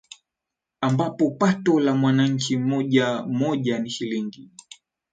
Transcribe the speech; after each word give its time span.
ambapo 0.81 1.31
pato 1.31 1.79
la 1.79 1.95
mwananchi 1.95 2.57
mmoja 2.57 3.23
mmoja 3.23 3.79
ni 3.79 3.89
Shilingi 3.89 4.51